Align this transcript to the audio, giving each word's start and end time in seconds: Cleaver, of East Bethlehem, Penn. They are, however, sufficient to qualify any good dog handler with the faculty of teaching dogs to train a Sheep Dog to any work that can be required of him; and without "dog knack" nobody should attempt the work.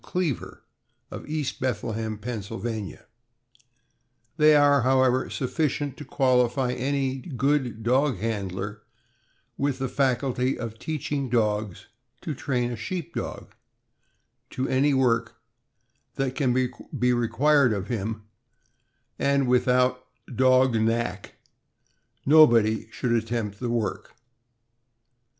Cleaver, 0.03 0.63
of 1.11 1.29
East 1.29 1.59
Bethlehem, 1.59 2.17
Penn. 2.17 2.41
They 4.37 4.55
are, 4.55 4.81
however, 4.81 5.29
sufficient 5.29 5.95
to 5.97 6.05
qualify 6.05 6.71
any 6.73 7.17
good 7.19 7.83
dog 7.83 8.17
handler 8.17 8.81
with 9.59 9.77
the 9.77 9.87
faculty 9.87 10.57
of 10.57 10.79
teaching 10.79 11.29
dogs 11.29 11.85
to 12.21 12.33
train 12.33 12.71
a 12.71 12.75
Sheep 12.75 13.13
Dog 13.13 13.51
to 14.49 14.67
any 14.67 14.95
work 14.95 15.39
that 16.15 16.33
can 16.33 16.51
be 16.51 17.13
required 17.13 17.71
of 17.71 17.87
him; 17.89 18.23
and 19.19 19.47
without 19.47 20.07
"dog 20.35 20.73
knack" 20.81 21.35
nobody 22.25 22.87
should 22.89 23.11
attempt 23.11 23.59
the 23.59 23.69
work. 23.69 24.15